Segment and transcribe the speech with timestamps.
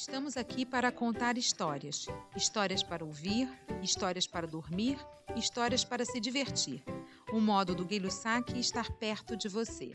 [0.00, 2.06] Estamos aqui para contar histórias.
[2.34, 3.46] Histórias para ouvir,
[3.82, 4.98] histórias para dormir,
[5.36, 6.82] histórias para se divertir.
[7.30, 9.92] Um modo do Guilho Saque estar perto de você.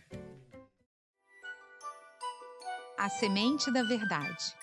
[2.99, 4.55] A Semente da Verdade.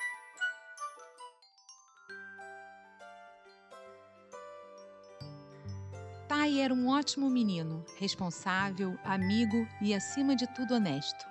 [6.29, 11.27] Tai era um ótimo menino, responsável, amigo e, acima de tudo, honesto.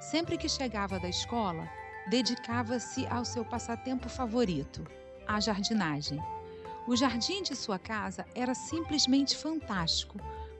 [0.00, 1.70] Sempre que chegava da escola,
[2.08, 4.86] dedicava-se ao seu passatempo favorito,
[5.26, 6.20] a jardinagem.
[6.86, 10.18] O jardim de sua casa era simplesmente fantástico,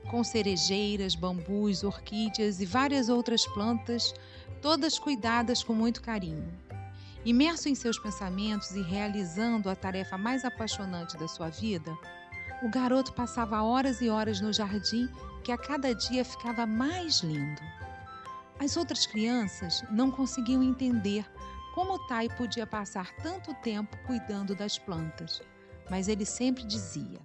[0.09, 4.13] com cerejeiras, bambus, orquídeas e várias outras plantas,
[4.61, 6.51] todas cuidadas com muito carinho.
[7.23, 11.95] Imerso em seus pensamentos e realizando a tarefa mais apaixonante da sua vida,
[12.63, 15.09] o garoto passava horas e horas no jardim
[15.43, 17.61] que a cada dia ficava mais lindo.
[18.59, 21.25] As outras crianças não conseguiam entender
[21.75, 25.41] como Tai podia passar tanto tempo cuidando das plantas,
[25.91, 27.19] mas ele sempre dizia: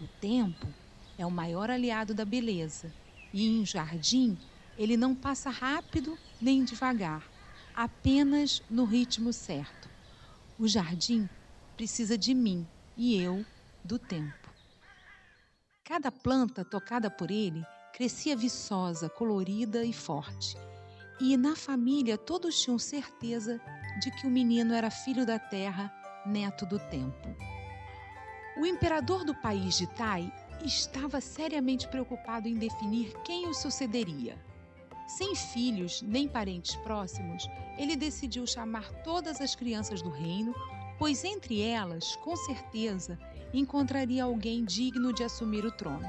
[0.00, 0.74] o tempo
[1.18, 2.94] é o maior aliado da beleza,
[3.30, 4.38] e em jardim
[4.74, 7.30] ele não passa rápido nem devagar,
[7.74, 9.90] apenas no ritmo certo.
[10.58, 11.28] O jardim
[11.76, 13.44] precisa de mim e eu
[13.84, 14.50] do tempo.
[15.84, 17.62] Cada planta tocada por ele
[17.92, 20.56] crescia viçosa, colorida e forte.
[21.20, 23.60] E na família todos tinham certeza
[24.00, 25.92] de que o menino era filho da terra,
[26.26, 27.28] neto do tempo.
[28.56, 30.32] O imperador do país de Tai
[30.64, 34.36] estava seriamente preocupado em definir quem o sucederia.
[35.06, 40.54] Sem filhos nem parentes próximos, ele decidiu chamar todas as crianças do reino,
[40.98, 43.18] pois entre elas, com certeza,
[43.52, 46.08] encontraria alguém digno de assumir o trono.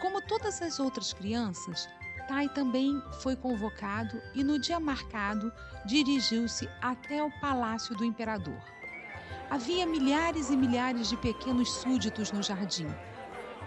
[0.00, 1.88] Como todas as outras crianças,
[2.26, 5.52] Tai também foi convocado e, no dia marcado,
[5.84, 8.62] dirigiu-se até o palácio do imperador.
[9.50, 12.88] Havia milhares e milhares de pequenos súditos no jardim,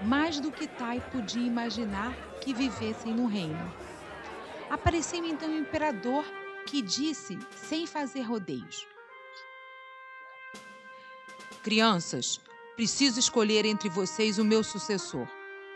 [0.02, 3.73] mais do que Tai podia imaginar que vivessem no reino.
[4.70, 6.26] Apareceu então o imperador
[6.65, 8.87] que disse, sem fazer rodeios:
[11.64, 12.42] Crianças,
[12.76, 15.27] preciso escolher entre vocês o meu sucessor,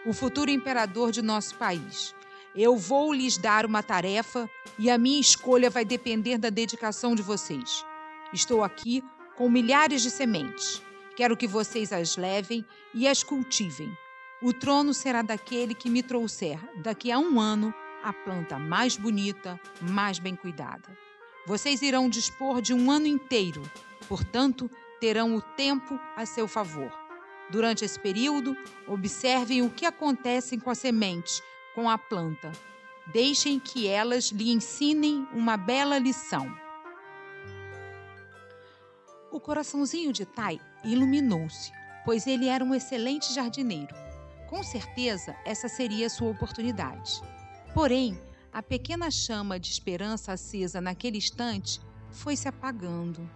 [0.06, 2.16] o futuro imperador de nosso país.
[2.56, 7.22] Eu vou lhes dar uma tarefa e a minha escolha vai depender da dedicação de
[7.22, 7.86] vocês.
[8.34, 9.02] Estou aqui
[9.38, 10.82] com milhares de sementes.
[11.16, 13.96] Quero que vocês as levem e as cultivem.
[14.42, 17.74] O trono será daquele que me trouxer, daqui a um ano,
[18.04, 20.90] a planta mais bonita, mais bem cuidada.
[21.46, 23.62] Vocês irão dispor de um ano inteiro,
[24.10, 24.70] portanto,
[25.00, 26.92] terão o tempo a seu favor.
[27.50, 28.56] Durante esse período,
[28.88, 31.42] observem o que acontece com as sementes,
[31.74, 32.52] com a planta.
[33.12, 36.54] Deixem que elas lhe ensinem uma bela lição.
[39.32, 41.72] O coraçãozinho de Tai iluminou-se,
[42.06, 43.96] pois ele era um excelente jardineiro.
[44.50, 47.22] Com certeza, essa seria sua oportunidade.
[47.74, 48.20] Porém,
[48.52, 51.80] a pequena chama de esperança acesa naquele instante
[52.12, 53.30] foi se apagando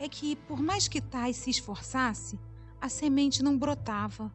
[0.00, 2.38] é que, por mais que Tai se esforçasse,
[2.80, 4.32] a semente não brotava.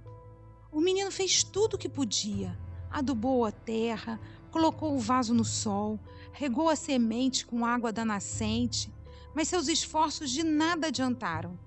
[0.72, 2.56] O menino fez tudo o que podia.
[2.96, 4.18] Adubou a terra,
[4.50, 6.00] colocou o vaso no sol,
[6.32, 8.90] regou a semente com água da nascente,
[9.34, 11.60] mas seus esforços de nada adiantaram.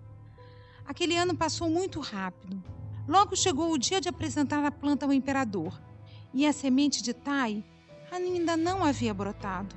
[0.87, 2.65] Aquele ano passou muito rápido.
[3.07, 5.79] Logo chegou o dia de apresentar a planta ao imperador,
[6.33, 7.63] e a semente de Tai
[8.11, 9.77] ainda não havia brotado.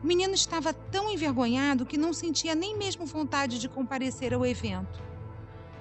[0.00, 5.02] O menino estava tão envergonhado que não sentia nem mesmo vontade de comparecer ao evento.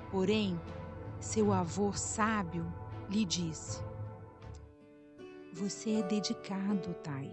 [0.09, 0.59] Porém,
[1.19, 2.65] seu avô sábio
[3.07, 3.83] lhe disse:
[5.55, 7.31] Você é dedicado, Tai,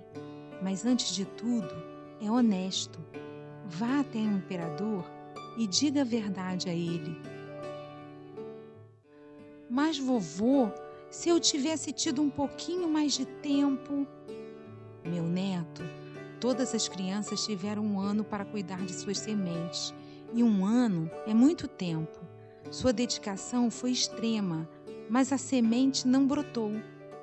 [0.62, 1.74] mas antes de tudo,
[2.20, 2.98] é honesto.
[3.66, 5.04] Vá até o imperador
[5.58, 7.20] e diga a verdade a ele.
[9.68, 10.70] Mas, vovô,
[11.10, 14.06] se eu tivesse tido um pouquinho mais de tempo.
[15.04, 15.82] Meu neto,
[16.42, 19.94] Todas as crianças tiveram um ano para cuidar de suas sementes,
[20.34, 22.18] e um ano é muito tempo.
[22.68, 24.68] Sua dedicação foi extrema,
[25.08, 26.72] mas a semente não brotou.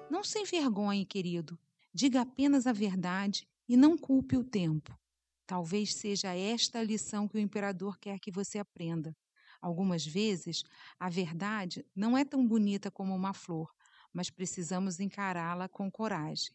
[0.09, 1.57] Não se envergonhe, querido.
[1.93, 4.97] Diga apenas a verdade e não culpe o tempo.
[5.45, 9.15] Talvez seja esta a lição que o imperador quer que você aprenda.
[9.61, 10.63] Algumas vezes,
[10.99, 13.71] a verdade não é tão bonita como uma flor,
[14.13, 16.51] mas precisamos encará-la com coragem.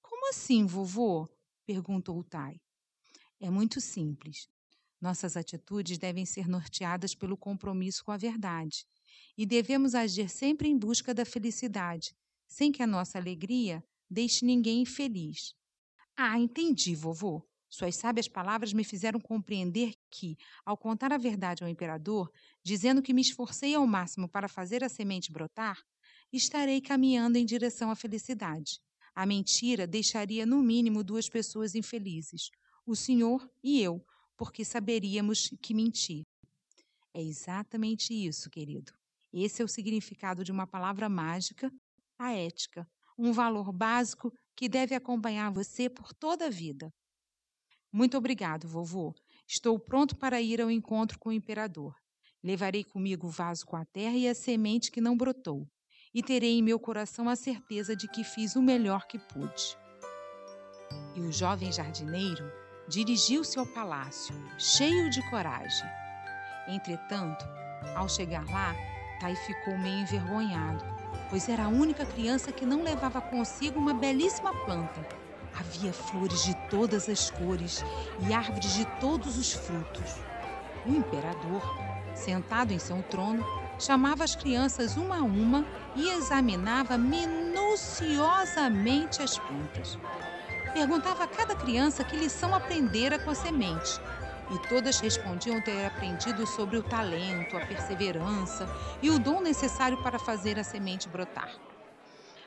[0.00, 1.28] Como assim, vovô?
[1.64, 2.60] perguntou Tai.
[3.40, 4.48] É muito simples.
[5.00, 8.86] Nossas atitudes devem ser norteadas pelo compromisso com a verdade
[9.36, 12.14] e devemos agir sempre em busca da felicidade,
[12.52, 15.54] sem que a nossa alegria deixe ninguém infeliz.
[16.14, 17.42] Ah, entendi, vovô.
[17.70, 22.30] Suas sábias palavras me fizeram compreender que, ao contar a verdade ao imperador,
[22.62, 25.82] dizendo que me esforcei ao máximo para fazer a semente brotar,
[26.30, 28.78] estarei caminhando em direção à felicidade.
[29.14, 32.50] A mentira deixaria no mínimo duas pessoas infelizes,
[32.84, 34.04] o senhor e eu,
[34.36, 36.22] porque saberíamos que menti.
[37.14, 38.92] É exatamente isso, querido.
[39.32, 41.72] Esse é o significado de uma palavra mágica,
[42.22, 42.86] a ética,
[43.18, 46.92] um valor básico que deve acompanhar você por toda a vida.
[47.92, 49.14] Muito obrigado, vovô.
[49.46, 51.94] Estou pronto para ir ao encontro com o imperador.
[52.42, 55.68] Levarei comigo o vaso com a terra e a semente que não brotou,
[56.12, 59.76] e terei em meu coração a certeza de que fiz o melhor que pude.
[61.14, 62.50] E o jovem jardineiro
[62.88, 65.88] dirigiu-se ao palácio, cheio de coragem.
[66.68, 67.44] Entretanto,
[67.94, 68.74] ao chegar lá,
[69.20, 74.52] Tai ficou meio envergonhado, pois era a única criança que não levava consigo uma belíssima
[74.64, 75.06] planta.
[75.58, 77.84] Havia flores de todas as cores
[78.26, 80.16] e árvores de todos os frutos.
[80.86, 81.62] O imperador,
[82.14, 83.44] sentado em seu trono,
[83.78, 85.64] chamava as crianças uma a uma
[85.94, 89.96] e examinava minuciosamente as plantas.
[90.72, 94.00] Perguntava a cada criança que lição aprendera com a semente
[94.52, 98.68] e todas respondiam ter aprendido sobre o talento, a perseverança
[99.02, 101.56] e o dom necessário para fazer a semente brotar.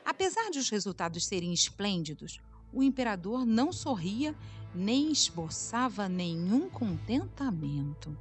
[0.04, 2.40] Apesar de os resultados serem esplêndidos,
[2.72, 4.36] o imperador não sorria
[4.72, 8.16] nem esboçava nenhum contentamento.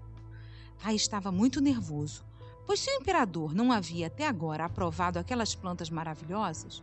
[0.78, 2.26] Rai estava muito nervoso,
[2.66, 6.82] pois se o imperador não havia até agora aprovado aquelas plantas maravilhosas,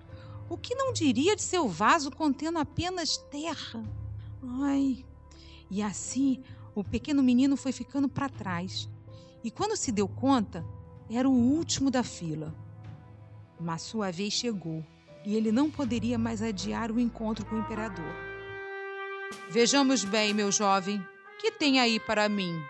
[0.49, 3.83] o que não diria de seu vaso contendo apenas terra?
[4.63, 5.05] Ai!
[5.71, 6.43] E assim
[6.75, 8.89] o pequeno menino foi ficando para trás
[9.45, 10.65] e, quando se deu conta,
[11.11, 12.55] era o último da fila.
[13.61, 14.85] Mas sua vez chegou
[15.25, 18.15] e ele não poderia mais adiar o encontro com o imperador.
[19.51, 21.05] Vejamos bem, meu jovem,
[21.39, 22.61] que tem aí para mim?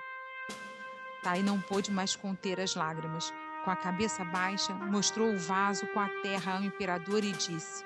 [1.22, 3.32] Tai não pôde mais conter as lágrimas.
[3.64, 7.84] Com a cabeça baixa, mostrou o vaso com a terra ao imperador e disse: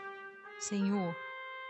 [0.59, 1.15] Senhor,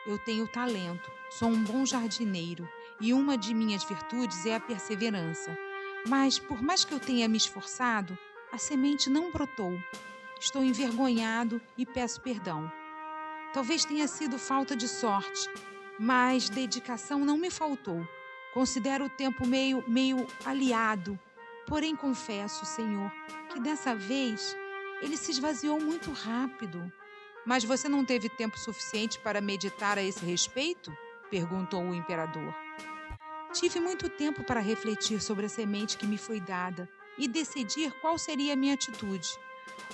[0.06, 2.68] eu tenho talento, sou um bom jardineiro
[3.00, 5.56] e uma de minhas virtudes é a perseverança.
[6.08, 8.16] Mas, por mais que eu tenha me esforçado,
[8.52, 9.78] a semente não brotou.
[10.40, 12.70] Estou envergonhado e peço perdão.
[13.52, 15.48] Talvez tenha sido falta de sorte,
[15.98, 18.06] mas dedicação não me faltou.
[18.52, 21.18] Considero o tempo meio, meio aliado.
[21.66, 23.10] Porém, confesso, Senhor,
[23.50, 24.56] que dessa vez
[25.02, 26.92] ele se esvaziou muito rápido.
[27.44, 30.96] Mas você não teve tempo suficiente para meditar a esse respeito?
[31.30, 32.54] Perguntou o imperador.
[33.52, 38.18] Tive muito tempo para refletir sobre a semente que me foi dada e decidir qual
[38.18, 39.28] seria a minha atitude.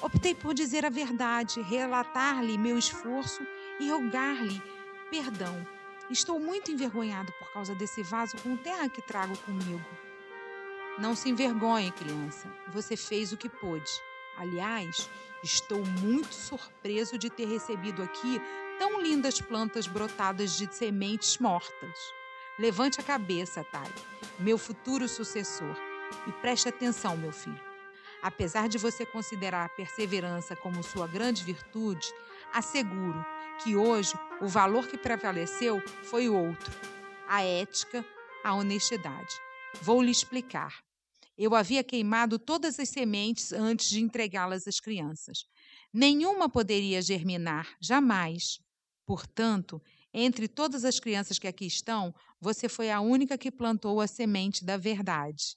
[0.00, 3.46] Optei por dizer a verdade, relatar-lhe meu esforço
[3.78, 4.60] e rogar-lhe
[5.10, 5.66] perdão.
[6.10, 9.84] Estou muito envergonhado por causa desse vaso com terra que trago comigo.
[10.98, 12.48] Não se envergonhe, criança.
[12.68, 13.90] Você fez o que pôde.
[14.36, 15.08] Aliás,
[15.42, 18.40] estou muito surpreso de ter recebido aqui
[18.82, 21.96] tão lindas plantas brotadas de sementes mortas.
[22.58, 23.88] Levante a cabeça, Tai,
[24.40, 25.76] meu futuro sucessor,
[26.26, 27.60] e preste atenção, meu filho.
[28.20, 32.08] Apesar de você considerar a perseverança como sua grande virtude,
[32.52, 33.24] asseguro
[33.62, 36.72] que hoje o valor que prevaleceu foi outro:
[37.28, 38.04] a ética,
[38.42, 39.32] a honestidade.
[39.80, 40.82] Vou lhe explicar.
[41.38, 45.44] Eu havia queimado todas as sementes antes de entregá-las às crianças.
[45.92, 48.60] Nenhuma poderia germinar, jamais.
[49.04, 49.80] Portanto,
[50.14, 54.64] entre todas as crianças que aqui estão, você foi a única que plantou a semente
[54.64, 55.56] da verdade.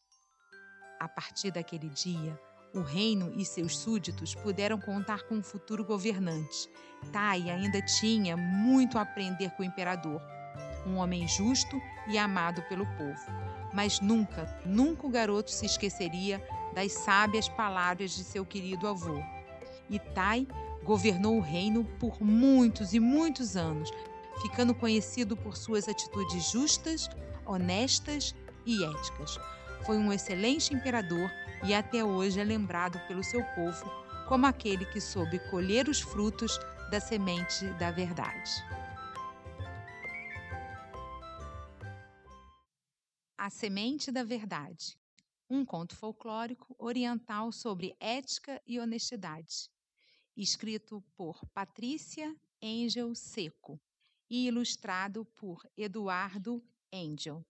[1.00, 2.40] A partir daquele dia,
[2.74, 6.70] o reino e seus súditos puderam contar com um futuro governante.
[7.12, 10.22] Tai ainda tinha muito a aprender com o imperador,
[10.86, 13.26] um homem justo e amado pelo povo.
[13.74, 19.22] Mas nunca, nunca o garoto se esqueceria das sábias palavras de seu querido avô.
[19.90, 20.48] E Tai
[20.86, 23.90] governou o reino por muitos e muitos anos,
[24.42, 27.10] ficando conhecido por suas atitudes justas,
[27.46, 29.38] honestas e éticas.
[29.86, 31.30] Foi um excelente imperador
[31.64, 33.92] e até hoje é lembrado pelo seu povo
[34.28, 36.58] como aquele que soube colher os frutos
[36.90, 38.52] da semente da verdade.
[43.38, 44.98] A Semente da Verdade
[45.50, 49.70] um conto folclórico oriental sobre ética e honestidade,
[50.44, 53.80] escrito por Patrícia Angel Seco
[54.30, 57.46] e ilustrado por Eduardo Angel.